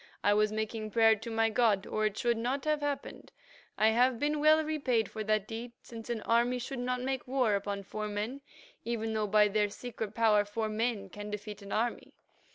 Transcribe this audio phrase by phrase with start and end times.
[0.23, 3.31] I was making prayer to my god, or it should not have happened.
[3.77, 7.53] I have been well repaid for that deed, since an army should not make war
[7.53, 8.41] upon four men,
[8.83, 12.15] even though by their secret power four men can defeat an army.